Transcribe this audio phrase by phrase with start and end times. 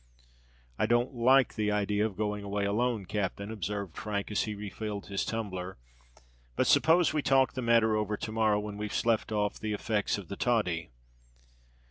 [0.79, 5.05] "I don't like the idea of going away alone, captain," observed Frank, as he refilled
[5.05, 5.77] his tumbler.
[6.55, 10.27] "But suppose we talk the matter over to morrow—when we've slept off the effects of
[10.27, 10.89] the toddy!"